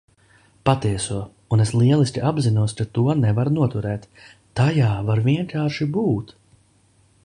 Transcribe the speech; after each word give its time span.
Patieso. 0.69 1.17
Un 1.57 1.61
es 1.65 1.73
lieliski 1.81 2.23
apzinos, 2.31 2.75
ka 2.79 2.87
to 2.97 3.05
nevar 3.21 3.53
noturēt, 3.59 4.09
tajā 4.61 4.93
var 5.11 5.27
vienkārši 5.33 5.93
būt. 5.99 6.39